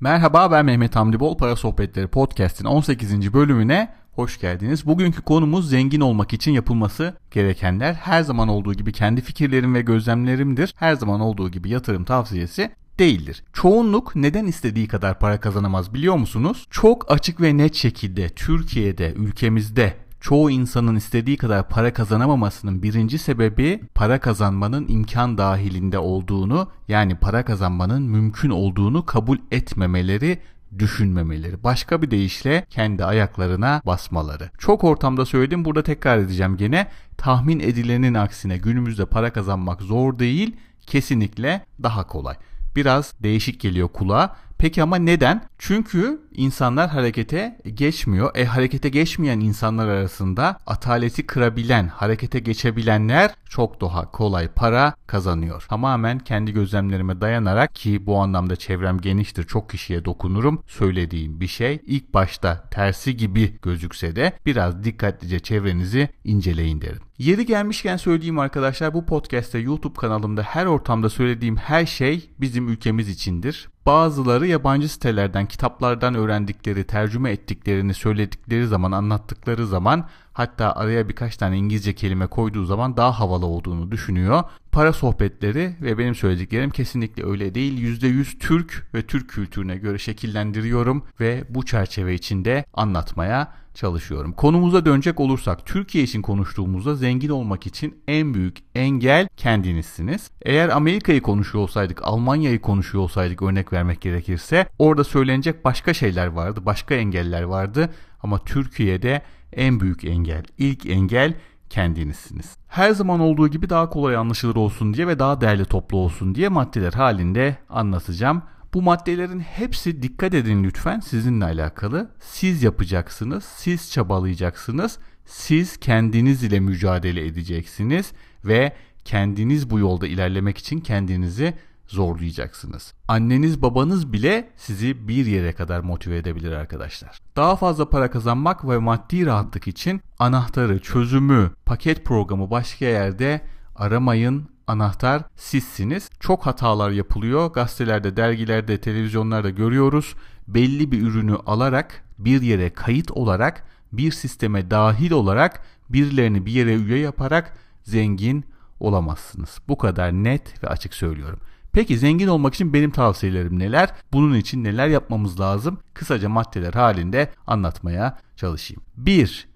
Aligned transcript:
Merhaba 0.00 0.50
ben 0.50 0.66
Mehmet 0.66 0.96
Hamdi 0.96 1.20
Bol 1.20 1.36
Para 1.36 1.56
Sohbetleri 1.56 2.06
Podcast'in 2.06 2.64
18. 2.64 3.34
bölümüne 3.34 3.94
hoş 4.12 4.40
geldiniz. 4.40 4.86
Bugünkü 4.86 5.22
konumuz 5.22 5.70
zengin 5.70 6.00
olmak 6.00 6.32
için 6.32 6.52
yapılması 6.52 7.16
gerekenler. 7.30 7.94
Her 7.94 8.22
zaman 8.22 8.48
olduğu 8.48 8.74
gibi 8.74 8.92
kendi 8.92 9.20
fikirlerim 9.20 9.74
ve 9.74 9.80
gözlemlerimdir. 9.80 10.74
Her 10.76 10.94
zaman 10.94 11.20
olduğu 11.20 11.50
gibi 11.50 11.68
yatırım 11.68 12.04
tavsiyesi 12.04 12.70
değildir. 12.98 13.44
Çoğunluk 13.52 14.16
neden 14.16 14.46
istediği 14.46 14.88
kadar 14.88 15.18
para 15.18 15.40
kazanamaz 15.40 15.94
biliyor 15.94 16.16
musunuz? 16.16 16.66
Çok 16.70 17.12
açık 17.12 17.40
ve 17.40 17.56
net 17.56 17.74
şekilde 17.74 18.28
Türkiye'de, 18.28 19.12
ülkemizde 19.12 19.94
çoğu 20.20 20.50
insanın 20.50 20.96
istediği 20.96 21.36
kadar 21.36 21.68
para 21.68 21.92
kazanamamasının 21.92 22.82
birinci 22.82 23.18
sebebi 23.18 23.80
para 23.94 24.20
kazanmanın 24.20 24.88
imkan 24.88 25.38
dahilinde 25.38 25.98
olduğunu 25.98 26.68
yani 26.88 27.14
para 27.14 27.44
kazanmanın 27.44 28.02
mümkün 28.02 28.50
olduğunu 28.50 29.06
kabul 29.06 29.38
etmemeleri 29.50 30.38
düşünmemeleri. 30.78 31.64
Başka 31.64 32.02
bir 32.02 32.10
deyişle 32.10 32.66
kendi 32.70 33.04
ayaklarına 33.04 33.82
basmaları. 33.86 34.50
Çok 34.58 34.84
ortamda 34.84 35.26
söyledim 35.26 35.64
burada 35.64 35.82
tekrar 35.82 36.18
edeceğim 36.18 36.56
gene. 36.56 36.88
Tahmin 37.16 37.60
edilenin 37.60 38.14
aksine 38.14 38.58
günümüzde 38.58 39.06
para 39.06 39.32
kazanmak 39.32 39.82
zor 39.82 40.18
değil 40.18 40.56
kesinlikle 40.86 41.66
daha 41.82 42.06
kolay. 42.06 42.34
Biraz 42.76 43.14
değişik 43.22 43.60
geliyor 43.60 43.88
kulağa 43.88 44.36
Peki 44.58 44.82
ama 44.82 44.96
neden? 44.96 45.44
Çünkü 45.58 46.20
insanlar 46.32 46.90
harekete 46.90 47.58
geçmiyor. 47.74 48.30
E 48.36 48.44
harekete 48.44 48.88
geçmeyen 48.88 49.40
insanlar 49.40 49.88
arasında 49.88 50.58
ataleti 50.66 51.26
kırabilen, 51.26 51.88
harekete 51.88 52.38
geçebilenler 52.38 53.34
çok 53.48 53.80
daha 53.80 54.10
kolay 54.10 54.48
para 54.48 54.94
kazanıyor. 55.06 55.66
Tamamen 55.68 56.18
kendi 56.18 56.52
gözlemlerime 56.52 57.20
dayanarak 57.20 57.74
ki 57.74 58.06
bu 58.06 58.16
anlamda 58.16 58.56
çevrem 58.56 58.98
geniştir. 58.98 59.44
Çok 59.44 59.70
kişiye 59.70 60.04
dokunurum. 60.04 60.62
Söylediğim 60.66 61.40
bir 61.40 61.46
şey 61.46 61.80
ilk 61.86 62.14
başta 62.14 62.68
tersi 62.70 63.16
gibi 63.16 63.58
gözükse 63.62 64.16
de 64.16 64.32
biraz 64.46 64.84
dikkatlice 64.84 65.40
çevrenizi 65.40 66.08
inceleyin 66.24 66.80
derim. 66.80 67.07
Yeri 67.18 67.46
gelmişken 67.46 67.96
söyleyeyim 67.96 68.38
arkadaşlar 68.38 68.94
bu 68.94 69.06
podcast'te 69.06 69.58
YouTube 69.58 69.94
kanalımda 69.94 70.42
her 70.42 70.66
ortamda 70.66 71.10
söylediğim 71.10 71.56
her 71.56 71.86
şey 71.86 72.30
bizim 72.40 72.68
ülkemiz 72.68 73.08
içindir. 73.08 73.68
Bazıları 73.86 74.46
yabancı 74.46 74.88
sitelerden, 74.88 75.46
kitaplardan 75.46 76.14
öğrendikleri, 76.14 76.84
tercüme 76.84 77.30
ettiklerini 77.30 77.94
söyledikleri 77.94 78.66
zaman, 78.66 78.92
anlattıkları 78.92 79.66
zaman 79.66 80.08
hatta 80.32 80.72
araya 80.72 81.08
birkaç 81.08 81.36
tane 81.36 81.58
İngilizce 81.58 81.94
kelime 81.94 82.26
koyduğu 82.26 82.64
zaman 82.64 82.96
daha 82.96 83.20
havalı 83.20 83.46
olduğunu 83.46 83.90
düşünüyor. 83.90 84.42
Para 84.72 84.92
sohbetleri 84.92 85.76
ve 85.82 85.98
benim 85.98 86.14
söylediklerim 86.14 86.70
kesinlikle 86.70 87.26
öyle 87.26 87.54
değil. 87.54 88.00
%100 88.00 88.38
Türk 88.38 88.88
ve 88.94 89.02
Türk 89.02 89.30
kültürüne 89.30 89.76
göre 89.76 89.98
şekillendiriyorum 89.98 91.04
ve 91.20 91.44
bu 91.48 91.66
çerçeve 91.66 92.14
içinde 92.14 92.64
anlatmaya 92.74 93.52
çalışıyorum. 93.78 94.32
Konumuza 94.32 94.86
dönecek 94.86 95.20
olursak 95.20 95.66
Türkiye 95.66 96.04
için 96.04 96.22
konuştuğumuzda 96.22 96.94
zengin 96.94 97.28
olmak 97.28 97.66
için 97.66 97.96
en 98.08 98.34
büyük 98.34 98.56
engel 98.74 99.28
kendinizsiniz. 99.36 100.30
Eğer 100.42 100.68
Amerika'yı 100.68 101.22
konuşuyor 101.22 101.64
olsaydık, 101.64 102.00
Almanya'yı 102.04 102.60
konuşuyor 102.60 103.04
olsaydık 103.04 103.42
örnek 103.42 103.72
vermek 103.72 104.00
gerekirse 104.00 104.66
orada 104.78 105.04
söylenecek 105.04 105.64
başka 105.64 105.94
şeyler 105.94 106.26
vardı, 106.26 106.60
başka 106.66 106.94
engeller 106.94 107.42
vardı 107.42 107.90
ama 108.22 108.38
Türkiye'de 108.38 109.22
en 109.52 109.80
büyük 109.80 110.04
engel, 110.04 110.44
ilk 110.58 110.86
engel 110.86 111.34
kendinizsiniz. 111.70 112.56
Her 112.68 112.90
zaman 112.90 113.20
olduğu 113.20 113.48
gibi 113.48 113.70
daha 113.70 113.90
kolay 113.90 114.16
anlaşılır 114.16 114.56
olsun 114.56 114.94
diye 114.94 115.06
ve 115.06 115.18
daha 115.18 115.40
değerli 115.40 115.64
toplu 115.64 115.98
olsun 115.98 116.34
diye 116.34 116.48
maddeler 116.48 116.92
halinde 116.92 117.56
anlatacağım. 117.68 118.42
Bu 118.74 118.82
maddelerin 118.82 119.40
hepsi 119.40 120.02
dikkat 120.02 120.34
edin 120.34 120.64
lütfen 120.64 121.00
sizinle 121.00 121.44
alakalı. 121.44 122.10
Siz 122.20 122.62
yapacaksınız, 122.62 123.44
siz 123.44 123.92
çabalayacaksınız, 123.92 124.98
siz 125.24 125.76
kendiniz 125.76 126.42
ile 126.42 126.60
mücadele 126.60 127.26
edeceksiniz 127.26 128.12
ve 128.44 128.72
kendiniz 129.04 129.70
bu 129.70 129.78
yolda 129.78 130.06
ilerlemek 130.06 130.58
için 130.58 130.80
kendinizi 130.80 131.54
zorlayacaksınız. 131.86 132.94
Anneniz 133.08 133.62
babanız 133.62 134.12
bile 134.12 134.50
sizi 134.56 135.08
bir 135.08 135.26
yere 135.26 135.52
kadar 135.52 135.80
motive 135.80 136.16
edebilir 136.16 136.52
arkadaşlar. 136.52 137.18
Daha 137.36 137.56
fazla 137.56 137.90
para 137.90 138.10
kazanmak 138.10 138.68
ve 138.68 138.78
maddi 138.78 139.26
rahatlık 139.26 139.68
için 139.68 140.00
anahtarı, 140.18 140.80
çözümü, 140.80 141.50
paket 141.66 142.04
programı 142.04 142.50
başka 142.50 142.84
yerde 142.84 143.40
aramayın, 143.76 144.48
anahtar 144.68 145.22
sizsiniz. 145.36 146.10
Çok 146.20 146.46
hatalar 146.46 146.90
yapılıyor. 146.90 147.52
Gazetelerde, 147.52 148.16
dergilerde, 148.16 148.80
televizyonlarda 148.80 149.50
görüyoruz. 149.50 150.14
Belli 150.48 150.92
bir 150.92 151.02
ürünü 151.02 151.36
alarak 151.46 152.04
bir 152.18 152.42
yere 152.42 152.70
kayıt 152.70 153.10
olarak 153.10 153.64
bir 153.92 154.12
sisteme 154.12 154.70
dahil 154.70 155.10
olarak 155.10 155.62
birilerini 155.90 156.46
bir 156.46 156.52
yere 156.52 156.74
üye 156.74 156.98
yaparak 156.98 157.58
zengin 157.84 158.44
olamazsınız. 158.80 159.58
Bu 159.68 159.78
kadar 159.78 160.12
net 160.12 160.64
ve 160.64 160.68
açık 160.68 160.94
söylüyorum. 160.94 161.40
Peki 161.72 161.98
zengin 161.98 162.28
olmak 162.28 162.54
için 162.54 162.72
benim 162.72 162.90
tavsiyelerim 162.90 163.58
neler? 163.58 163.90
Bunun 164.12 164.34
için 164.34 164.64
neler 164.64 164.88
yapmamız 164.88 165.40
lazım? 165.40 165.78
Kısaca 165.94 166.28
maddeler 166.28 166.74
halinde 166.74 167.32
anlatmaya 167.46 168.18
çalışayım. 168.36 168.82
1. 168.96 169.47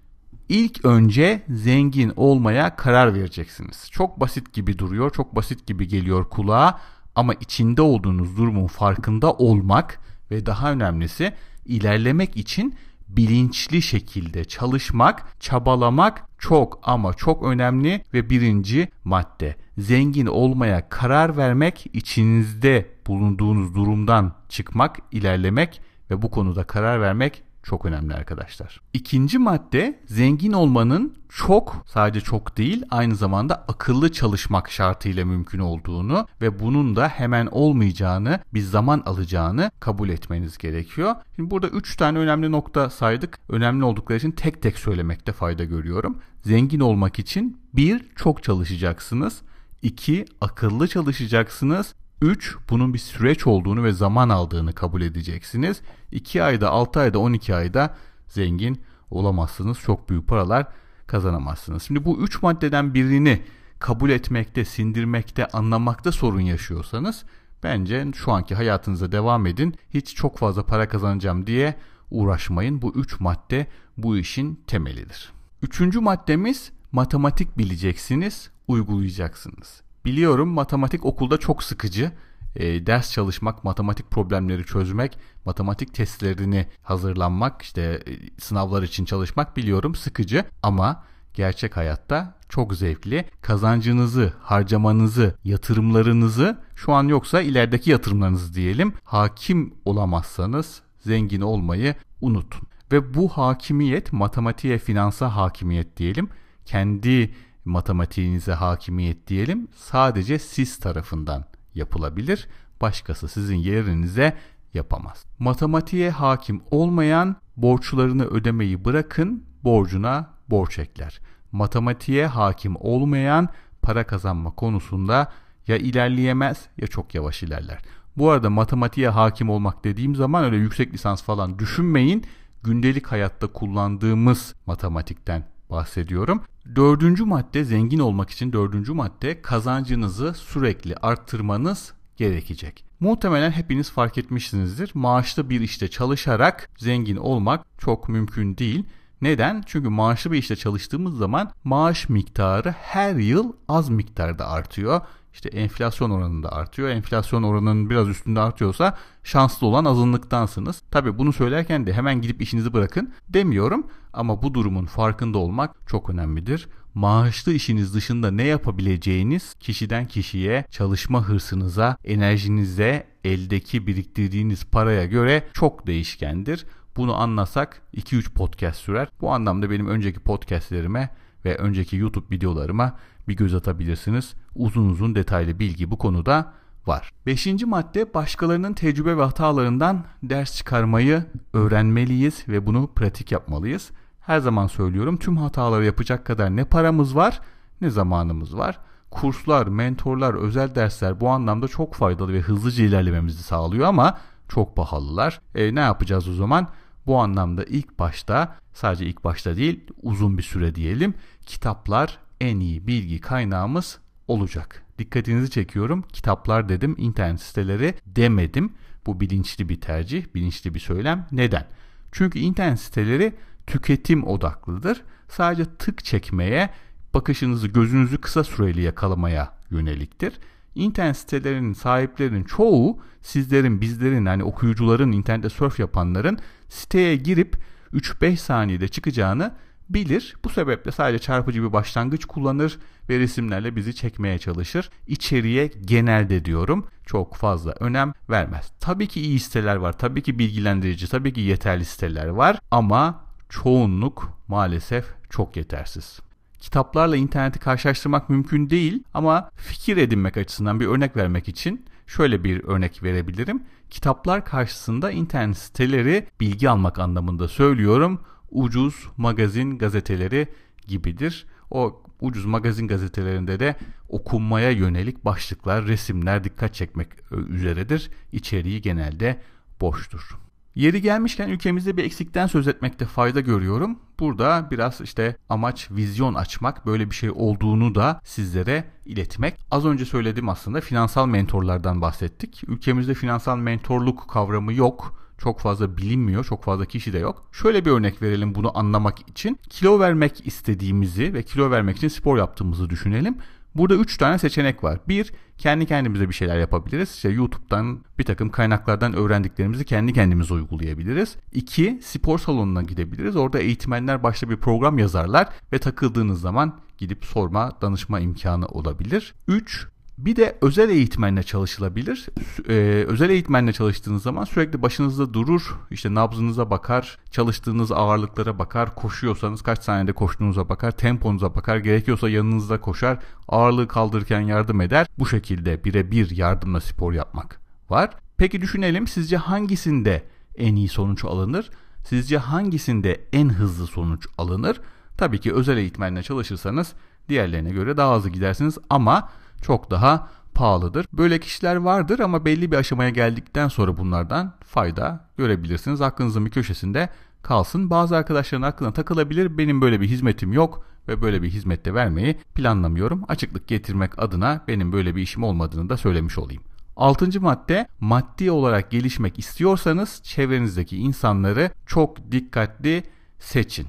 İlk 0.53 0.85
önce 0.85 1.41
zengin 1.49 2.13
olmaya 2.15 2.75
karar 2.75 3.13
vereceksiniz. 3.13 3.87
Çok 3.91 4.19
basit 4.19 4.53
gibi 4.53 4.77
duruyor, 4.77 5.11
çok 5.11 5.35
basit 5.35 5.67
gibi 5.67 5.87
geliyor 5.87 6.29
kulağa 6.29 6.79
ama 7.15 7.33
içinde 7.33 7.81
olduğunuz 7.81 8.37
durumun 8.37 8.67
farkında 8.67 9.33
olmak 9.33 9.99
ve 10.31 10.45
daha 10.45 10.71
önemlisi 10.71 11.33
ilerlemek 11.65 12.37
için 12.37 12.75
bilinçli 13.07 13.81
şekilde 13.81 14.45
çalışmak, 14.45 15.39
çabalamak 15.39 16.23
çok 16.39 16.79
ama 16.83 17.13
çok 17.13 17.43
önemli 17.43 18.03
ve 18.13 18.29
birinci 18.29 18.87
madde. 19.03 19.55
Zengin 19.77 20.25
olmaya 20.25 20.89
karar 20.89 21.37
vermek, 21.37 21.85
içinizde 21.93 22.89
bulunduğunuz 23.07 23.75
durumdan 23.75 24.35
çıkmak, 24.49 24.99
ilerlemek 25.11 25.81
ve 26.11 26.21
bu 26.21 26.31
konuda 26.31 26.63
karar 26.63 27.01
vermek 27.01 27.43
çok 27.63 27.85
önemli 27.85 28.13
arkadaşlar. 28.13 28.81
İkinci 28.93 29.37
madde 29.37 29.99
zengin 30.05 30.51
olmanın 30.53 31.17
çok 31.29 31.85
sadece 31.87 32.21
çok 32.21 32.57
değil 32.57 32.83
aynı 32.89 33.15
zamanda 33.15 33.55
akıllı 33.55 34.11
çalışmak 34.11 34.71
şartıyla 34.71 35.25
mümkün 35.25 35.59
olduğunu 35.59 36.27
ve 36.41 36.59
bunun 36.59 36.95
da 36.95 37.07
hemen 37.07 37.45
olmayacağını 37.51 38.39
bir 38.53 38.61
zaman 38.61 39.03
alacağını 39.05 39.71
kabul 39.79 40.09
etmeniz 40.09 40.57
gerekiyor. 40.57 41.15
Şimdi 41.35 41.51
burada 41.51 41.67
3 41.67 41.95
tane 41.95 42.17
önemli 42.17 42.51
nokta 42.51 42.89
saydık. 42.89 43.39
Önemli 43.49 43.83
oldukları 43.85 44.17
için 44.17 44.31
tek 44.31 44.61
tek 44.61 44.77
söylemekte 44.77 45.31
fayda 45.31 45.63
görüyorum. 45.63 46.17
Zengin 46.41 46.79
olmak 46.79 47.19
için 47.19 47.61
bir 47.73 48.05
çok 48.15 48.43
çalışacaksınız. 48.43 49.41
2. 49.81 50.25
Akıllı 50.41 50.87
çalışacaksınız. 50.87 51.95
3. 52.23 52.57
Bunun 52.69 52.93
bir 52.93 52.99
süreç 52.99 53.47
olduğunu 53.47 53.83
ve 53.83 53.91
zaman 53.91 54.29
aldığını 54.29 54.73
kabul 54.73 55.01
edeceksiniz. 55.01 55.81
2 56.11 56.43
ayda, 56.43 56.69
6 56.69 56.99
ayda, 56.99 57.19
12 57.19 57.55
ayda 57.55 57.95
zengin 58.27 58.81
olamazsınız. 59.11 59.79
Çok 59.79 60.09
büyük 60.09 60.27
paralar 60.27 60.67
kazanamazsınız. 61.07 61.83
Şimdi 61.83 62.05
bu 62.05 62.21
3 62.21 62.41
maddeden 62.41 62.93
birini 62.93 63.41
kabul 63.79 64.09
etmekte, 64.09 64.65
sindirmekte, 64.65 65.47
anlamakta 65.47 66.11
sorun 66.11 66.39
yaşıyorsanız 66.41 67.23
bence 67.63 68.07
şu 68.15 68.31
anki 68.31 68.55
hayatınıza 68.55 69.11
devam 69.11 69.45
edin. 69.45 69.75
Hiç 69.93 70.15
çok 70.15 70.37
fazla 70.37 70.65
para 70.65 70.87
kazanacağım 70.87 71.47
diye 71.47 71.75
uğraşmayın. 72.11 72.81
Bu 72.81 72.93
3 72.95 73.19
madde 73.19 73.67
bu 73.97 74.17
işin 74.17 74.59
temelidir. 74.67 75.31
Üçüncü 75.61 75.99
maddemiz 75.99 76.71
matematik 76.91 77.57
bileceksiniz, 77.57 78.49
uygulayacaksınız. 78.67 79.82
Biliyorum 80.05 80.49
matematik 80.49 81.05
okulda 81.05 81.37
çok 81.37 81.63
sıkıcı. 81.63 82.11
E, 82.55 82.85
ders 82.85 83.11
çalışmak, 83.11 83.63
matematik 83.63 84.11
problemleri 84.11 84.65
çözmek, 84.65 85.19
matematik 85.45 85.93
testlerini 85.93 86.67
hazırlanmak, 86.83 87.61
işte 87.61 87.81
e, 87.81 88.41
sınavlar 88.41 88.83
için 88.83 89.05
çalışmak 89.05 89.57
biliyorum 89.57 89.95
sıkıcı 89.95 90.45
ama 90.63 91.03
gerçek 91.33 91.77
hayatta 91.77 92.35
çok 92.49 92.75
zevkli. 92.75 93.25
Kazancınızı, 93.41 94.33
harcamanızı, 94.41 95.35
yatırımlarınızı 95.43 96.57
şu 96.75 96.93
an 96.93 97.07
yoksa 97.07 97.41
ilerideki 97.41 97.91
yatırımlarınızı 97.91 98.53
diyelim 98.53 98.93
hakim 99.03 99.73
olamazsanız 99.85 100.81
zengin 100.99 101.41
olmayı 101.41 101.95
unutun. 102.21 102.67
Ve 102.91 103.13
bu 103.13 103.29
hakimiyet 103.29 104.13
matematiğe, 104.13 104.77
finansa 104.77 105.35
hakimiyet 105.35 105.97
diyelim. 105.97 106.29
Kendi 106.65 107.33
matematiğinize 107.65 108.53
hakimiyet 108.53 109.27
diyelim 109.27 109.67
sadece 109.75 110.39
siz 110.39 110.79
tarafından 110.79 111.45
yapılabilir. 111.75 112.47
Başkası 112.81 113.27
sizin 113.27 113.55
yerinize 113.55 114.37
yapamaz. 114.73 115.25
Matematiğe 115.39 116.09
hakim 116.09 116.61
olmayan 116.71 117.35
borçlarını 117.57 118.25
ödemeyi 118.25 118.85
bırakın 118.85 119.43
borcuna 119.63 120.29
borç 120.49 120.79
ekler. 120.79 121.19
Matematiğe 121.51 122.27
hakim 122.27 122.75
olmayan 122.79 123.49
para 123.81 124.07
kazanma 124.07 124.51
konusunda 124.51 125.31
ya 125.67 125.77
ilerleyemez 125.77 126.65
ya 126.77 126.87
çok 126.87 127.15
yavaş 127.15 127.43
ilerler. 127.43 127.79
Bu 128.17 128.29
arada 128.29 128.49
matematiğe 128.49 129.09
hakim 129.09 129.49
olmak 129.49 129.83
dediğim 129.83 130.15
zaman 130.15 130.43
öyle 130.43 130.57
yüksek 130.57 130.93
lisans 130.93 131.23
falan 131.23 131.59
düşünmeyin. 131.59 132.23
Gündelik 132.63 133.07
hayatta 133.07 133.47
kullandığımız 133.47 134.55
matematikten 134.65 135.52
bahsediyorum. 135.73 136.43
Dördüncü 136.75 137.25
madde 137.25 137.63
zengin 137.63 137.99
olmak 137.99 138.29
için 138.29 138.53
dördüncü 138.53 138.93
madde 138.93 139.41
kazancınızı 139.41 140.33
sürekli 140.33 140.95
arttırmanız 140.95 141.93
gerekecek. 142.17 142.85
Muhtemelen 142.99 143.51
hepiniz 143.51 143.91
fark 143.91 144.17
etmişsinizdir. 144.17 144.91
Maaşlı 144.93 145.49
bir 145.49 145.61
işte 145.61 145.87
çalışarak 145.87 146.69
zengin 146.77 147.15
olmak 147.17 147.65
çok 147.77 148.09
mümkün 148.09 148.57
değil. 148.57 148.85
Neden? 149.21 149.63
Çünkü 149.65 149.89
maaşlı 149.89 150.31
bir 150.31 150.37
işte 150.37 150.55
çalıştığımız 150.55 151.17
zaman 151.17 151.51
maaş 151.63 152.09
miktarı 152.09 152.71
her 152.71 153.15
yıl 153.15 153.53
az 153.67 153.89
miktarda 153.89 154.47
artıyor. 154.47 155.01
İşte 155.33 155.49
enflasyon 155.49 156.09
oranında 156.09 156.51
artıyor. 156.51 156.89
Enflasyon 156.89 157.43
oranının 157.43 157.89
biraz 157.89 158.07
üstünde 158.07 158.39
artıyorsa 158.39 158.97
şanslı 159.23 159.67
olan 159.67 159.85
azınlıktansınız. 159.85 160.81
Tabi 160.91 161.17
bunu 161.17 161.33
söylerken 161.33 161.87
de 161.87 161.93
hemen 161.93 162.21
gidip 162.21 162.41
işinizi 162.41 162.73
bırakın 162.73 163.13
demiyorum 163.29 163.87
ama 164.13 164.41
bu 164.41 164.53
durumun 164.53 164.85
farkında 164.85 165.37
olmak 165.37 165.75
çok 165.87 166.09
önemlidir. 166.09 166.67
Maaşlı 166.93 167.53
işiniz 167.53 167.95
dışında 167.95 168.31
ne 168.31 168.43
yapabileceğiniz 168.43 169.53
kişiden 169.53 170.05
kişiye, 170.05 170.65
çalışma 170.71 171.23
hırsınıza, 171.23 171.97
enerjinize, 172.03 173.07
eldeki 173.23 173.87
biriktirdiğiniz 173.87 174.65
paraya 174.65 175.05
göre 175.05 175.47
çok 175.53 175.87
değişkendir. 175.87 176.65
Bunu 176.97 177.15
anlasak 177.15 177.81
2-3 177.93 178.33
podcast 178.33 178.79
sürer. 178.79 179.07
Bu 179.21 179.31
anlamda 179.31 179.69
benim 179.69 179.87
önceki 179.87 180.19
podcastlerime 180.19 181.09
ve 181.45 181.57
önceki 181.57 181.97
YouTube 181.97 182.35
videolarıma 182.35 182.95
bir 183.27 183.35
göz 183.35 183.55
atabilirsiniz. 183.55 184.33
Uzun 184.55 184.89
uzun 184.89 185.15
detaylı 185.15 185.59
bilgi 185.59 185.91
bu 185.91 185.97
konuda 185.97 186.53
var. 186.85 187.11
Beşinci 187.25 187.65
madde 187.65 188.13
başkalarının 188.13 188.73
tecrübe 188.73 189.17
ve 189.17 189.23
hatalarından 189.23 190.05
ders 190.23 190.55
çıkarmayı 190.57 191.25
öğrenmeliyiz 191.53 192.47
ve 192.47 192.65
bunu 192.65 192.87
pratik 192.95 193.31
yapmalıyız. 193.31 193.91
Her 194.19 194.39
zaman 194.39 194.67
söylüyorum 194.67 195.17
tüm 195.17 195.37
hataları 195.37 195.85
yapacak 195.85 196.25
kadar 196.25 196.55
ne 196.55 196.65
paramız 196.65 197.15
var 197.15 197.41
ne 197.81 197.89
zamanımız 197.89 198.57
var. 198.57 198.79
Kurslar, 199.11 199.67
mentorlar, 199.67 200.33
özel 200.33 200.75
dersler 200.75 201.19
bu 201.19 201.29
anlamda 201.29 201.67
çok 201.67 201.93
faydalı 201.93 202.33
ve 202.33 202.39
hızlıca 202.39 202.85
ilerlememizi 202.85 203.43
sağlıyor 203.43 203.87
ama 203.87 204.17
çok 204.47 204.75
pahalılar. 204.75 205.41
E, 205.55 205.75
ne 205.75 205.79
yapacağız 205.79 206.29
o 206.29 206.33
zaman? 206.33 206.67
Bu 207.05 207.19
anlamda 207.19 207.63
ilk 207.63 207.99
başta 207.99 208.55
sadece 208.73 209.05
ilk 209.05 209.23
başta 209.23 209.55
değil 209.55 209.83
uzun 210.01 210.37
bir 210.37 210.43
süre 210.43 210.75
diyelim 210.75 211.13
kitaplar 211.45 212.19
en 212.41 212.59
iyi 212.59 212.87
bilgi 212.87 213.19
kaynağımız 213.19 213.99
olacak. 214.27 214.83
Dikkatinizi 214.99 215.51
çekiyorum. 215.51 216.01
Kitaplar 216.13 216.69
dedim, 216.69 216.95
internet 216.97 217.41
siteleri 217.41 217.93
demedim. 218.05 218.73
Bu 219.05 219.19
bilinçli 219.19 219.69
bir 219.69 219.81
tercih, 219.81 220.25
bilinçli 220.35 220.73
bir 220.73 220.79
söylem. 220.79 221.27
Neden? 221.31 221.67
Çünkü 222.11 222.39
internet 222.39 222.79
siteleri 222.79 223.33
tüketim 223.67 224.27
odaklıdır. 224.27 225.01
Sadece 225.29 225.65
tık 225.79 226.03
çekmeye, 226.05 226.69
bakışınızı, 227.13 227.67
gözünüzü 227.67 228.17
kısa 228.17 228.43
süreli 228.43 228.81
yakalamaya 228.81 229.53
yöneliktir. 229.71 230.33
İnternet 230.75 231.17
sitelerinin 231.17 231.73
sahiplerinin 231.73 232.43
çoğu 232.43 232.99
sizlerin, 233.21 233.81
bizlerin 233.81 234.25
yani 234.25 234.43
okuyucuların, 234.43 235.11
internette 235.11 235.49
surf 235.49 235.79
yapanların 235.79 236.39
siteye 236.69 237.15
girip 237.15 237.57
3-5 237.93 238.37
saniyede 238.37 238.87
çıkacağını 238.87 239.53
bilir. 239.89 240.35
Bu 240.43 240.49
sebeple 240.49 240.91
sadece 240.91 241.19
çarpıcı 241.19 241.63
bir 241.63 241.73
başlangıç 241.73 242.25
kullanır 242.25 242.79
ve 243.09 243.19
resimlerle 243.19 243.75
bizi 243.75 243.95
çekmeye 243.95 244.39
çalışır. 244.39 244.89
İçeriye 245.07 245.71
genelde 245.85 246.45
diyorum 246.45 246.87
çok 247.05 247.35
fazla 247.35 247.71
önem 247.71 248.13
vermez. 248.29 248.71
Tabii 248.79 249.07
ki 249.07 249.21
iyi 249.21 249.39
siteler 249.39 249.75
var, 249.75 249.97
tabii 249.97 250.21
ki 250.23 250.39
bilgilendirici, 250.39 251.07
tabii 251.07 251.33
ki 251.33 251.41
yeterli 251.41 251.85
siteler 251.85 252.27
var 252.27 252.59
ama 252.71 253.25
çoğunluk 253.49 254.29
maalesef 254.47 255.05
çok 255.29 255.57
yetersiz. 255.57 256.19
Kitaplarla 256.59 257.15
interneti 257.15 257.59
karşılaştırmak 257.59 258.29
mümkün 258.29 258.69
değil 258.69 259.03
ama 259.13 259.49
fikir 259.55 259.97
edinmek 259.97 260.37
açısından 260.37 260.79
bir 260.79 260.87
örnek 260.87 261.17
vermek 261.17 261.47
için 261.47 261.85
şöyle 262.07 262.43
bir 262.43 262.63
örnek 262.63 263.03
verebilirim. 263.03 263.63
Kitaplar 263.89 264.45
karşısında 264.45 265.11
internet 265.11 265.57
siteleri 265.57 266.27
bilgi 266.39 266.69
almak 266.69 266.99
anlamında 266.99 267.47
söylüyorum 267.47 268.21
ucuz 268.53 269.07
magazin 269.17 269.77
gazeteleri 269.77 270.47
gibidir. 270.87 271.45
O 271.71 272.03
ucuz 272.21 272.45
magazin 272.45 272.87
gazetelerinde 272.87 273.59
de 273.59 273.75
okunmaya 274.09 274.71
yönelik 274.71 275.25
başlıklar, 275.25 275.85
resimler 275.87 276.43
dikkat 276.43 276.73
çekmek 276.73 277.07
üzeredir. 277.31 278.09
İçeriği 278.31 278.81
genelde 278.81 279.41
boştur. 279.81 280.37
Yeri 280.75 281.01
gelmişken 281.01 281.49
ülkemizde 281.49 281.97
bir 281.97 282.03
eksikten 282.03 282.47
söz 282.47 282.67
etmekte 282.67 283.05
fayda 283.05 283.39
görüyorum. 283.39 283.99
Burada 284.19 284.67
biraz 284.71 285.01
işte 285.01 285.37
amaç 285.49 285.91
vizyon 285.91 286.33
açmak, 286.33 286.85
böyle 286.85 287.09
bir 287.09 287.15
şey 287.15 287.31
olduğunu 287.35 287.95
da 287.95 288.21
sizlere 288.23 288.83
iletmek. 289.05 289.59
Az 289.71 289.85
önce 289.85 290.05
söyledim 290.05 290.49
aslında 290.49 290.81
finansal 290.81 291.27
mentorlardan 291.27 292.01
bahsettik. 292.01 292.63
Ülkemizde 292.67 293.13
finansal 293.13 293.57
mentorluk 293.57 294.29
kavramı 294.29 294.73
yok 294.73 295.22
çok 295.43 295.59
fazla 295.59 295.97
bilinmiyor, 295.97 296.43
çok 296.43 296.63
fazla 296.63 296.85
kişi 296.85 297.13
de 297.13 297.19
yok. 297.19 297.43
Şöyle 297.51 297.85
bir 297.85 297.91
örnek 297.91 298.21
verelim 298.21 298.55
bunu 298.55 298.77
anlamak 298.77 299.29
için. 299.29 299.59
Kilo 299.69 299.99
vermek 299.99 300.47
istediğimizi 300.47 301.33
ve 301.33 301.43
kilo 301.43 301.71
vermek 301.71 301.97
için 301.97 302.07
spor 302.07 302.37
yaptığımızı 302.37 302.89
düşünelim. 302.89 303.37
Burada 303.75 303.95
3 303.95 304.17
tane 304.17 304.37
seçenek 304.37 304.83
var. 304.83 304.99
Bir, 305.07 305.33
kendi 305.57 305.85
kendimize 305.85 306.29
bir 306.29 306.33
şeyler 306.33 306.59
yapabiliriz. 306.59 307.11
İşte 307.11 307.29
YouTube'dan 307.29 307.99
bir 308.19 308.23
takım 308.23 308.49
kaynaklardan 308.49 309.15
öğrendiklerimizi 309.15 309.85
kendi 309.85 310.13
kendimize 310.13 310.53
uygulayabiliriz. 310.53 311.35
İki, 311.51 311.99
spor 312.03 312.39
salonuna 312.39 312.81
gidebiliriz. 312.81 313.35
Orada 313.35 313.59
eğitmenler 313.59 314.23
başta 314.23 314.49
bir 314.49 314.57
program 314.57 314.97
yazarlar 314.97 315.47
ve 315.73 315.79
takıldığınız 315.79 316.41
zaman 316.41 316.79
gidip 316.97 317.25
sorma, 317.25 317.71
danışma 317.81 318.19
imkanı 318.19 318.65
olabilir. 318.65 319.33
Üç, 319.47 319.87
bir 320.17 320.35
de 320.35 320.57
özel 320.61 320.89
eğitmenle 320.89 321.43
çalışılabilir. 321.43 322.27
Ee, 322.69 323.05
özel 323.07 323.29
eğitmenle 323.29 323.73
çalıştığınız 323.73 324.23
zaman 324.23 324.43
sürekli 324.43 324.81
başınızda 324.81 325.33
durur, 325.33 325.79
işte 325.91 326.13
nabzınıza 326.13 326.69
bakar, 326.69 327.17
çalıştığınız 327.31 327.91
ağırlıklara 327.91 328.59
bakar, 328.59 328.95
koşuyorsanız 328.95 329.61
kaç 329.61 329.83
saniyede 329.83 330.13
koştuğunuza 330.13 330.69
bakar, 330.69 330.91
temponuza 330.91 331.55
bakar, 331.55 331.77
gerekiyorsa 331.77 332.29
yanınızda 332.29 332.81
koşar, 332.81 333.19
ağırlığı 333.47 333.87
kaldırırken 333.87 334.41
yardım 334.41 334.81
eder. 334.81 335.07
Bu 335.19 335.25
şekilde 335.25 335.83
birebir 335.83 336.37
yardımla 336.37 336.81
spor 336.81 337.13
yapmak 337.13 337.59
var. 337.89 338.09
Peki 338.37 338.61
düşünelim 338.61 339.07
sizce 339.07 339.37
hangisinde 339.37 340.23
en 340.57 340.75
iyi 340.75 340.87
sonuç 340.87 341.25
alınır? 341.25 341.69
Sizce 342.07 342.37
hangisinde 342.37 343.21
en 343.33 343.49
hızlı 343.49 343.87
sonuç 343.87 344.27
alınır? 344.37 344.81
Tabii 345.17 345.39
ki 345.39 345.53
özel 345.53 345.77
eğitmenle 345.77 346.23
çalışırsanız 346.23 346.93
diğerlerine 347.29 347.69
göre 347.69 347.97
daha 347.97 348.15
hızlı 348.15 348.29
gidersiniz 348.29 348.77
ama 348.89 349.29
çok 349.63 349.91
daha 349.91 350.29
pahalıdır. 350.53 351.05
Böyle 351.13 351.39
kişiler 351.39 351.75
vardır 351.75 352.19
ama 352.19 352.45
belli 352.45 352.71
bir 352.71 352.77
aşamaya 352.77 353.09
geldikten 353.09 353.67
sonra 353.67 353.97
bunlardan 353.97 354.53
fayda 354.65 355.29
görebilirsiniz. 355.37 356.01
Aklınızın 356.01 356.45
bir 356.45 356.51
köşesinde 356.51 357.09
kalsın. 357.41 357.89
Bazı 357.89 358.17
arkadaşların 358.17 358.67
aklına 358.67 358.93
takılabilir. 358.93 359.57
Benim 359.57 359.81
böyle 359.81 360.01
bir 360.01 360.07
hizmetim 360.07 360.53
yok 360.53 360.85
ve 361.07 361.21
böyle 361.21 361.41
bir 361.41 361.49
hizmette 361.49 361.93
vermeyi 361.93 362.37
planlamıyorum. 362.55 363.23
Açıklık 363.27 363.67
getirmek 363.67 364.19
adına 364.19 364.61
benim 364.67 364.91
böyle 364.91 365.15
bir 365.15 365.21
işim 365.21 365.43
olmadığını 365.43 365.89
da 365.89 365.97
söylemiş 365.97 366.37
olayım. 366.37 366.63
Altıncı 366.95 367.41
madde 367.41 367.87
maddi 367.99 368.51
olarak 368.51 368.91
gelişmek 368.91 369.39
istiyorsanız 369.39 370.21
çevrenizdeki 370.23 370.97
insanları 370.97 371.71
çok 371.85 372.31
dikkatli 372.31 373.03
seçin. 373.39 373.87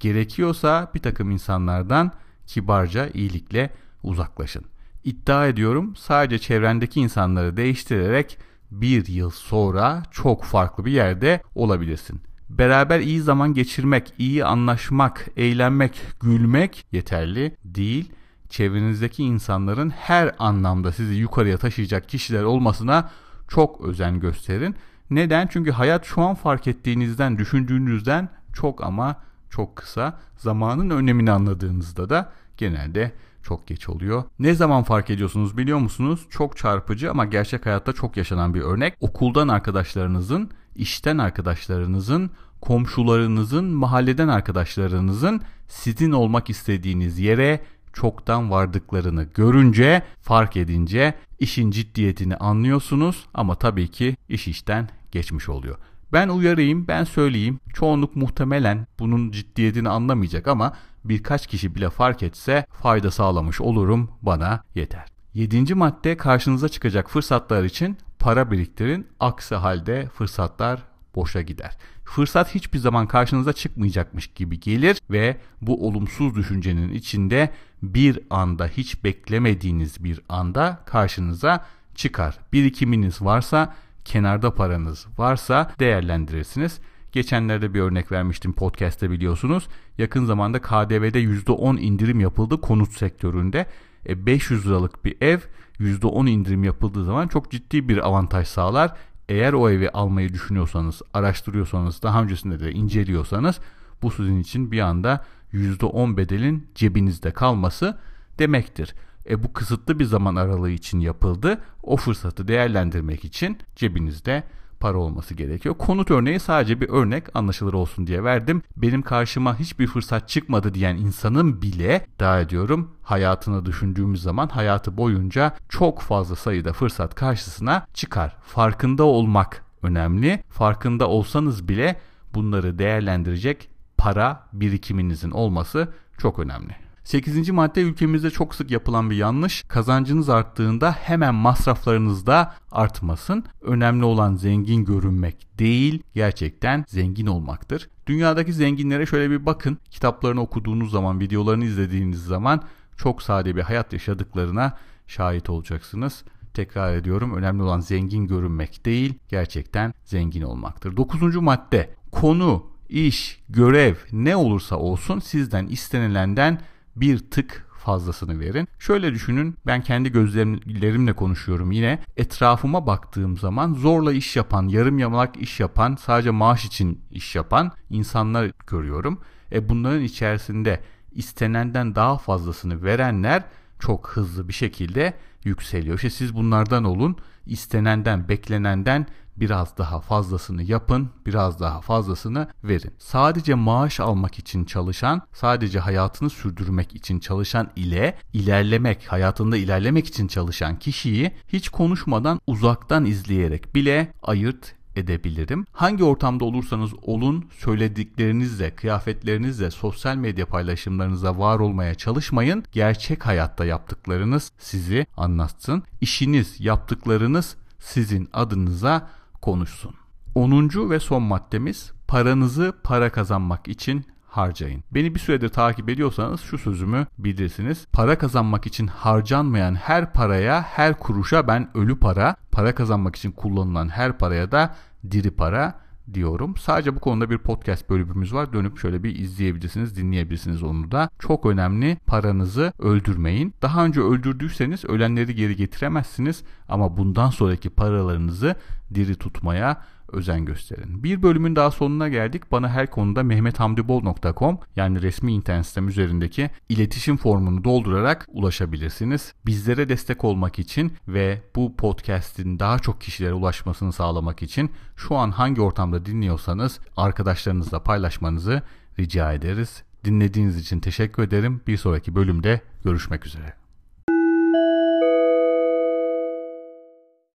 Gerekiyorsa 0.00 0.90
bir 0.94 1.00
takım 1.00 1.30
insanlardan 1.30 2.12
kibarca 2.46 3.08
iyilikle 3.14 3.70
uzaklaşın. 4.02 4.64
İddia 5.04 5.46
ediyorum 5.46 5.96
sadece 5.96 6.38
çevrendeki 6.38 7.00
insanları 7.00 7.56
değiştirerek 7.56 8.38
bir 8.70 9.06
yıl 9.06 9.30
sonra 9.30 10.02
çok 10.10 10.44
farklı 10.44 10.84
bir 10.84 10.92
yerde 10.92 11.42
olabilirsin. 11.54 12.20
Beraber 12.50 13.00
iyi 13.00 13.20
zaman 13.20 13.54
geçirmek, 13.54 14.14
iyi 14.18 14.44
anlaşmak, 14.44 15.28
eğlenmek, 15.36 16.02
gülmek 16.20 16.86
yeterli 16.92 17.56
değil. 17.64 18.12
Çevrenizdeki 18.48 19.22
insanların 19.22 19.90
her 19.90 20.34
anlamda 20.38 20.92
sizi 20.92 21.14
yukarıya 21.14 21.58
taşıyacak 21.58 22.08
kişiler 22.08 22.42
olmasına 22.42 23.10
çok 23.48 23.80
özen 23.80 24.20
gösterin. 24.20 24.76
Neden? 25.10 25.46
Çünkü 25.46 25.70
hayat 25.70 26.04
şu 26.04 26.22
an 26.22 26.34
fark 26.34 26.66
ettiğinizden, 26.66 27.38
düşündüğünüzden 27.38 28.28
çok 28.52 28.84
ama 28.84 29.16
çok 29.50 29.76
kısa. 29.76 30.20
Zamanın 30.36 30.90
önemini 30.90 31.30
anladığınızda 31.30 32.10
da 32.10 32.32
genelde 32.56 33.12
çok 33.42 33.66
geç 33.66 33.88
oluyor. 33.88 34.24
Ne 34.38 34.54
zaman 34.54 34.82
fark 34.82 35.10
ediyorsunuz 35.10 35.56
biliyor 35.56 35.78
musunuz? 35.78 36.20
Çok 36.30 36.56
çarpıcı 36.56 37.10
ama 37.10 37.24
gerçek 37.24 37.66
hayatta 37.66 37.92
çok 37.92 38.16
yaşanan 38.16 38.54
bir 38.54 38.60
örnek. 38.60 38.94
Okuldan 39.00 39.48
arkadaşlarınızın, 39.48 40.50
işten 40.74 41.18
arkadaşlarınızın, 41.18 42.30
komşularınızın, 42.60 43.64
mahalleden 43.64 44.28
arkadaşlarınızın 44.28 45.42
sizin 45.68 46.12
olmak 46.12 46.50
istediğiniz 46.50 47.18
yere 47.18 47.60
çoktan 47.92 48.50
vardıklarını 48.50 49.24
görünce, 49.24 50.02
fark 50.20 50.56
edince 50.56 51.14
işin 51.38 51.70
ciddiyetini 51.70 52.36
anlıyorsunuz 52.36 53.26
ama 53.34 53.54
tabii 53.54 53.88
ki 53.88 54.16
iş 54.28 54.48
işten 54.48 54.88
geçmiş 55.12 55.48
oluyor. 55.48 55.76
Ben 56.12 56.28
uyarayım, 56.28 56.88
ben 56.88 57.04
söyleyeyim. 57.04 57.60
Çoğunluk 57.74 58.16
muhtemelen 58.16 58.86
bunun 58.98 59.30
ciddiyetini 59.30 59.88
anlamayacak 59.88 60.48
ama 60.48 60.72
birkaç 61.04 61.46
kişi 61.46 61.74
bile 61.74 61.90
fark 61.90 62.22
etse 62.22 62.66
fayda 62.82 63.10
sağlamış 63.10 63.60
olurum 63.60 64.10
bana 64.22 64.64
yeter. 64.74 65.08
Yedinci 65.34 65.74
madde 65.74 66.16
karşınıza 66.16 66.68
çıkacak 66.68 67.10
fırsatlar 67.10 67.64
için 67.64 67.98
para 68.18 68.50
biriktirin. 68.50 69.06
Aksi 69.20 69.54
halde 69.54 70.08
fırsatlar 70.14 70.82
boşa 71.14 71.42
gider. 71.42 71.76
Fırsat 72.04 72.54
hiçbir 72.54 72.78
zaman 72.78 73.06
karşınıza 73.06 73.52
çıkmayacakmış 73.52 74.26
gibi 74.26 74.60
gelir 74.60 74.98
ve 75.10 75.36
bu 75.60 75.86
olumsuz 75.86 76.34
düşüncenin 76.34 76.92
içinde 76.92 77.50
bir 77.82 78.20
anda 78.30 78.66
hiç 78.66 79.04
beklemediğiniz 79.04 80.04
bir 80.04 80.20
anda 80.28 80.80
karşınıza 80.86 81.64
çıkar. 81.94 82.38
Birikiminiz 82.52 83.22
varsa, 83.22 83.74
kenarda 84.04 84.54
paranız 84.54 85.06
varsa 85.18 85.72
değerlendirirsiniz. 85.78 86.80
Geçenlerde 87.12 87.74
bir 87.74 87.80
örnek 87.80 88.12
vermiştim 88.12 88.52
podcast'te 88.52 89.10
biliyorsunuz. 89.10 89.68
Yakın 89.98 90.24
zamanda 90.24 90.62
KDV'de 90.62 91.22
%10 91.22 91.80
indirim 91.80 92.20
yapıldı 92.20 92.60
konut 92.60 92.92
sektöründe. 92.92 93.66
E 94.08 94.26
500 94.26 94.66
liralık 94.66 95.04
bir 95.04 95.16
ev 95.20 95.38
%10 95.80 96.30
indirim 96.30 96.64
yapıldığı 96.64 97.04
zaman 97.04 97.28
çok 97.28 97.50
ciddi 97.50 97.88
bir 97.88 98.06
avantaj 98.06 98.48
sağlar. 98.48 98.96
Eğer 99.28 99.52
o 99.52 99.70
evi 99.70 99.90
almayı 99.90 100.32
düşünüyorsanız, 100.32 101.02
araştırıyorsanız, 101.14 102.02
daha 102.02 102.22
öncesinde 102.22 102.60
de 102.60 102.72
inceliyorsanız 102.72 103.60
bu 104.02 104.10
sizin 104.10 104.40
için 104.40 104.72
bir 104.72 104.80
anda 104.80 105.24
%10 105.52 106.16
bedelin 106.16 106.66
cebinizde 106.74 107.30
kalması 107.30 107.98
demektir. 108.38 108.94
E 109.28 109.42
bu 109.42 109.52
kısıtlı 109.52 109.98
bir 109.98 110.04
zaman 110.04 110.36
aralığı 110.36 110.70
için 110.70 111.00
yapıldı. 111.00 111.60
O 111.82 111.96
fırsatı 111.96 112.48
değerlendirmek 112.48 113.24
için 113.24 113.58
cebinizde 113.76 114.44
para 114.82 114.98
olması 114.98 115.34
gerekiyor. 115.34 115.74
Konut 115.78 116.10
örneği 116.10 116.40
sadece 116.40 116.80
bir 116.80 116.88
örnek 116.88 117.24
anlaşılır 117.36 117.72
olsun 117.72 118.06
diye 118.06 118.24
verdim. 118.24 118.62
Benim 118.76 119.02
karşıma 119.02 119.58
hiçbir 119.58 119.86
fırsat 119.86 120.28
çıkmadı 120.28 120.74
diyen 120.74 120.96
insanın 120.96 121.62
bile 121.62 122.06
daha 122.20 122.40
ediyorum 122.40 122.90
hayatını 123.02 123.66
düşündüğümüz 123.66 124.22
zaman 124.22 124.48
hayatı 124.48 124.96
boyunca 124.96 125.54
çok 125.68 126.00
fazla 126.00 126.36
sayıda 126.36 126.72
fırsat 126.72 127.14
karşısına 127.14 127.86
çıkar. 127.94 128.36
Farkında 128.42 129.04
olmak 129.04 129.64
önemli. 129.82 130.42
Farkında 130.48 131.08
olsanız 131.08 131.68
bile 131.68 132.00
bunları 132.34 132.78
değerlendirecek 132.78 133.70
para 133.98 134.48
birikiminizin 134.52 135.30
olması 135.30 135.88
çok 136.18 136.38
önemli. 136.38 136.81
8. 137.04 137.50
madde 137.50 137.82
ülkemizde 137.82 138.30
çok 138.30 138.54
sık 138.54 138.70
yapılan 138.70 139.10
bir 139.10 139.16
yanlış. 139.16 139.62
Kazancınız 139.68 140.28
arttığında 140.28 140.92
hemen 140.92 141.34
masraflarınız 141.34 142.26
da 142.26 142.54
artmasın. 142.72 143.44
Önemli 143.60 144.04
olan 144.04 144.34
zengin 144.34 144.84
görünmek 144.84 145.58
değil, 145.58 146.02
gerçekten 146.14 146.84
zengin 146.88 147.26
olmaktır. 147.26 147.88
Dünyadaki 148.06 148.52
zenginlere 148.52 149.06
şöyle 149.06 149.30
bir 149.30 149.46
bakın. 149.46 149.78
Kitaplarını 149.90 150.40
okuduğunuz 150.40 150.90
zaman, 150.90 151.20
videolarını 151.20 151.64
izlediğiniz 151.64 152.24
zaman 152.24 152.62
çok 152.96 153.22
sade 153.22 153.56
bir 153.56 153.62
hayat 153.62 153.92
yaşadıklarına 153.92 154.78
şahit 155.06 155.50
olacaksınız. 155.50 156.24
Tekrar 156.54 156.96
ediyorum 156.96 157.34
önemli 157.34 157.62
olan 157.62 157.80
zengin 157.80 158.26
görünmek 158.26 158.86
değil, 158.86 159.14
gerçekten 159.28 159.94
zengin 160.04 160.42
olmaktır. 160.42 160.96
9. 160.96 161.36
madde 161.36 161.94
konu, 162.12 162.66
iş, 162.88 163.40
görev 163.48 163.94
ne 164.12 164.36
olursa 164.36 164.76
olsun 164.76 165.18
sizden 165.18 165.66
istenilenden 165.66 166.58
bir 166.96 167.30
tık 167.30 167.66
fazlasını 167.78 168.40
verin. 168.40 168.68
Şöyle 168.78 169.12
düşünün 169.12 169.56
ben 169.66 169.82
kendi 169.82 170.12
gözlerimle 170.12 171.12
konuşuyorum 171.12 171.72
yine. 171.72 171.98
Etrafıma 172.16 172.86
baktığım 172.86 173.36
zaman 173.36 173.74
zorla 173.74 174.12
iş 174.12 174.36
yapan, 174.36 174.68
yarım 174.68 174.98
yamalak 174.98 175.36
iş 175.36 175.60
yapan, 175.60 175.96
sadece 175.96 176.30
maaş 176.30 176.64
için 176.64 177.00
iş 177.10 177.34
yapan 177.34 177.72
insanlar 177.90 178.50
görüyorum. 178.66 179.20
E 179.52 179.68
bunların 179.68 180.02
içerisinde 180.02 180.80
istenenden 181.12 181.94
daha 181.94 182.18
fazlasını 182.18 182.82
verenler 182.82 183.42
çok 183.82 184.08
hızlı 184.08 184.48
bir 184.48 184.52
şekilde 184.52 185.14
yükseliyor. 185.44 185.96
İşte 185.96 186.10
siz 186.10 186.34
bunlardan 186.34 186.84
olun. 186.84 187.16
İstenenden, 187.46 188.28
beklenenden 188.28 189.06
biraz 189.36 189.78
daha 189.78 190.00
fazlasını 190.00 190.62
yapın, 190.62 191.10
biraz 191.26 191.60
daha 191.60 191.80
fazlasını 191.80 192.48
verin. 192.64 192.94
Sadece 192.98 193.54
maaş 193.54 194.00
almak 194.00 194.38
için 194.38 194.64
çalışan, 194.64 195.22
sadece 195.32 195.78
hayatını 195.78 196.30
sürdürmek 196.30 196.94
için 196.94 197.18
çalışan 197.18 197.70
ile 197.76 198.18
ilerlemek, 198.32 199.12
hayatında 199.12 199.56
ilerlemek 199.56 200.06
için 200.06 200.26
çalışan 200.26 200.78
kişiyi 200.78 201.32
hiç 201.48 201.68
konuşmadan 201.68 202.40
uzaktan 202.46 203.04
izleyerek 203.04 203.74
bile 203.74 204.12
ayırt 204.22 204.74
edebilirim. 204.96 205.66
Hangi 205.72 206.04
ortamda 206.04 206.44
olursanız 206.44 206.90
olun 207.02 207.44
söylediklerinizle, 207.58 208.74
kıyafetlerinizle, 208.74 209.70
sosyal 209.70 210.16
medya 210.16 210.46
paylaşımlarınıza 210.46 211.38
var 211.38 211.58
olmaya 211.58 211.94
çalışmayın. 211.94 212.64
Gerçek 212.72 213.26
hayatta 213.26 213.64
yaptıklarınız 213.64 214.52
sizi 214.58 215.06
anlatsın. 215.16 215.82
İşiniz, 216.00 216.56
yaptıklarınız 216.60 217.56
sizin 217.78 218.28
adınıza 218.32 219.10
konuşsun. 219.42 219.94
10. 220.34 220.90
ve 220.90 221.00
son 221.00 221.22
maddemiz 221.22 221.92
paranızı 222.08 222.74
para 222.84 223.12
kazanmak 223.12 223.68
için 223.68 224.06
harcayın. 224.32 224.84
Beni 224.90 225.14
bir 225.14 225.20
süredir 225.20 225.48
takip 225.48 225.88
ediyorsanız 225.88 226.40
şu 226.40 226.58
sözümü 226.58 227.06
bilirsiniz. 227.18 227.86
Para 227.92 228.18
kazanmak 228.18 228.66
için 228.66 228.86
harcanmayan 228.86 229.74
her 229.74 230.12
paraya, 230.12 230.62
her 230.62 230.98
kuruşa 230.98 231.48
ben 231.48 231.68
ölü 231.74 231.98
para, 231.98 232.36
para 232.52 232.74
kazanmak 232.74 233.16
için 233.16 233.30
kullanılan 233.30 233.88
her 233.88 234.18
paraya 234.18 234.52
da 234.52 234.74
diri 235.10 235.30
para 235.30 235.82
diyorum. 236.14 236.56
Sadece 236.56 236.96
bu 236.96 237.00
konuda 237.00 237.30
bir 237.30 237.38
podcast 237.38 237.90
bölümümüz 237.90 238.34
var. 238.34 238.52
Dönüp 238.52 238.78
şöyle 238.78 239.02
bir 239.02 239.18
izleyebilirsiniz, 239.18 239.96
dinleyebilirsiniz 239.96 240.62
onu 240.62 240.90
da. 240.90 241.10
Çok 241.18 241.46
önemli 241.46 241.96
paranızı 242.06 242.72
öldürmeyin. 242.78 243.54
Daha 243.62 243.84
önce 243.84 244.00
öldürdüyseniz 244.00 244.84
ölenleri 244.84 245.34
geri 245.34 245.56
getiremezsiniz 245.56 246.44
ama 246.68 246.96
bundan 246.96 247.30
sonraki 247.30 247.70
paralarınızı 247.70 248.56
diri 248.94 249.14
tutmaya 249.14 249.82
özen 250.12 250.44
gösterin. 250.44 251.04
Bir 251.04 251.22
bölümün 251.22 251.56
daha 251.56 251.70
sonuna 251.70 252.08
geldik. 252.08 252.52
Bana 252.52 252.68
her 252.68 252.90
konuda 252.90 253.22
mehmethamdibol.com 253.22 254.58
yani 254.76 255.02
resmi 255.02 255.32
internet 255.32 255.66
sitem 255.66 255.88
üzerindeki 255.88 256.50
iletişim 256.68 257.16
formunu 257.16 257.64
doldurarak 257.64 258.26
ulaşabilirsiniz. 258.28 259.34
Bizlere 259.46 259.88
destek 259.88 260.24
olmak 260.24 260.58
için 260.58 260.92
ve 261.08 261.42
bu 261.56 261.76
podcast'in 261.76 262.58
daha 262.58 262.78
çok 262.78 263.00
kişilere 263.00 263.32
ulaşmasını 263.32 263.92
sağlamak 263.92 264.42
için 264.42 264.70
şu 264.96 265.16
an 265.16 265.30
hangi 265.30 265.60
ortamda 265.60 266.06
dinliyorsanız 266.06 266.80
arkadaşlarınızla 266.96 267.82
paylaşmanızı 267.82 268.62
rica 268.98 269.32
ederiz. 269.32 269.82
Dinlediğiniz 270.04 270.58
için 270.58 270.80
teşekkür 270.80 271.22
ederim. 271.22 271.60
Bir 271.66 271.76
sonraki 271.76 272.14
bölümde 272.14 272.60
görüşmek 272.84 273.26
üzere. 273.26 273.61